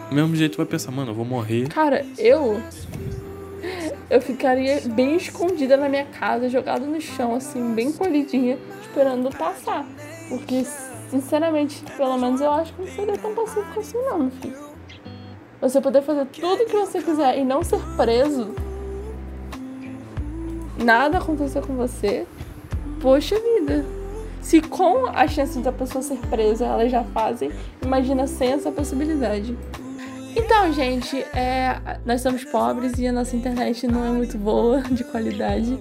Do 0.10 0.14
mesmo 0.14 0.36
jeito 0.36 0.56
vai 0.56 0.66
pensar, 0.68 0.92
mano, 0.92 1.10
eu 1.10 1.16
vou 1.16 1.26
morrer. 1.26 1.70
Cara, 1.70 2.06
eu. 2.20 2.62
Eu 4.08 4.22
ficaria 4.22 4.80
bem 4.82 5.16
escondida 5.16 5.76
na 5.76 5.90
minha 5.90 6.06
casa, 6.06 6.48
jogada 6.50 6.86
no 6.86 7.02
chão, 7.02 7.34
assim, 7.34 7.74
bem 7.74 7.92
colhidinha, 7.92 8.60
esperando 8.80 9.36
passar. 9.36 9.84
Porque, 10.30 10.64
sinceramente, 11.10 11.84
pelo 11.98 12.16
menos 12.16 12.42
eu 12.42 12.52
acho 12.52 12.72
que 12.76 12.82
não 12.84 12.88
seria 12.88 13.18
tão 13.18 13.34
pacífico 13.34 13.80
assim, 13.80 13.98
não, 13.98 14.30
filho. 14.30 14.56
Você 15.62 15.82
poder 15.82 16.04
fazer 16.04 16.28
tudo 16.28 16.64
que 16.64 16.78
você 16.78 17.02
quiser 17.02 17.40
e 17.40 17.44
não 17.44 17.64
ser 17.64 17.82
preso. 17.98 18.54
Nada 20.78 21.18
acontecer 21.18 21.66
com 21.66 21.76
você. 21.76 22.28
Poxa 23.02 23.36
vida. 23.40 24.01
Se 24.42 24.62
com 24.62 25.06
a 25.08 25.28
chance 25.28 25.60
da 25.60 25.72
pessoa 25.72 26.02
ser 26.02 26.18
presa 26.28 26.66
elas 26.66 26.92
já 26.92 27.04
fazem, 27.04 27.52
imagina 27.84 28.26
sem 28.28 28.54
essa 28.54 28.72
possibilidade. 28.72 29.56
Então, 30.36 30.72
gente, 30.72 31.18
é, 31.36 32.00
nós 32.06 32.22
somos 32.22 32.44
pobres 32.46 32.98
e 32.98 33.06
a 33.06 33.12
nossa 33.12 33.36
internet 33.36 33.86
não 33.88 34.06
é 34.06 34.10
muito 34.10 34.38
boa, 34.38 34.82
de 34.90 35.04
qualidade. 35.04 35.78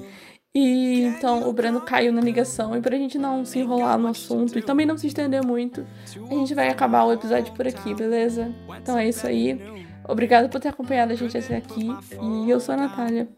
E 0.52 1.02
então 1.02 1.48
o 1.48 1.52
Breno 1.52 1.80
caiu 1.80 2.12
na 2.12 2.20
ligação. 2.20 2.76
E 2.76 2.80
pra 2.80 2.96
gente 2.96 3.16
não 3.16 3.44
se 3.44 3.60
enrolar 3.60 3.96
no 3.96 4.08
assunto 4.08 4.58
e 4.58 4.62
também 4.62 4.84
não 4.84 4.98
se 4.98 5.06
estender 5.06 5.44
muito, 5.44 5.86
a 6.28 6.34
gente 6.34 6.54
vai 6.54 6.68
acabar 6.68 7.04
o 7.04 7.12
episódio 7.12 7.52
por 7.54 7.66
aqui, 7.66 7.94
beleza? 7.94 8.52
Então 8.80 8.98
é 8.98 9.08
isso 9.08 9.26
aí. 9.26 9.60
Obrigado 10.08 10.48
por 10.48 10.60
ter 10.60 10.68
acompanhado 10.68 11.12
a 11.12 11.16
gente 11.16 11.38
até 11.38 11.56
aqui. 11.56 11.88
E 12.20 12.50
eu 12.50 12.58
sou 12.58 12.74
a 12.74 12.78
Natália. 12.78 13.28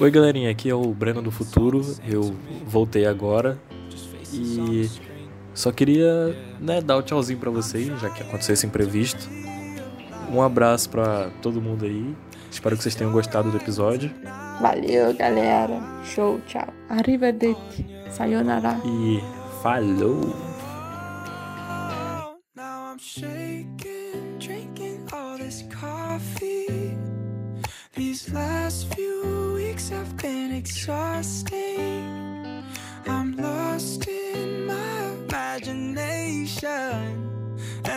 Oi, 0.00 0.10
galerinha. 0.10 0.50
Aqui 0.50 0.70
é 0.70 0.74
o 0.74 0.94
Breno 0.94 1.20
do 1.20 1.30
Futuro. 1.30 1.84
Eu 2.08 2.34
voltei 2.64 3.04
agora. 3.04 3.58
E 4.32 4.88
só 5.52 5.70
queria 5.70 6.34
né, 6.58 6.80
dar 6.80 6.96
o 6.96 7.00
um 7.00 7.02
tchauzinho 7.02 7.38
pra 7.38 7.50
vocês, 7.50 8.00
já 8.00 8.08
que 8.08 8.22
aconteceu 8.22 8.54
esse 8.54 8.66
imprevisto. 8.66 9.28
Um 10.32 10.40
abraço 10.40 10.88
pra 10.88 11.28
todo 11.42 11.60
mundo 11.60 11.84
aí. 11.84 12.16
Espero 12.50 12.78
que 12.78 12.82
vocês 12.82 12.94
tenham 12.94 13.12
gostado 13.12 13.50
do 13.50 13.58
episódio. 13.58 14.10
Valeu, 14.58 15.14
galera. 15.14 15.78
Show, 16.02 16.40
tchau. 16.46 16.68
Arrivederci. 16.88 17.84
Sayonara. 18.10 18.80
E 18.86 19.20
falou. 19.62 20.49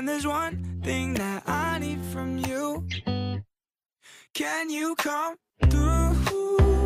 And 0.04 0.10
there's 0.10 0.28
one 0.28 0.82
thing 0.84 1.14
that 1.14 1.48
I 1.48 1.80
need 1.80 2.02
from 2.12 2.38
you 2.38 2.86
Can 4.34 4.70
you 4.70 4.96
come 4.96 5.38
through? 5.70 6.83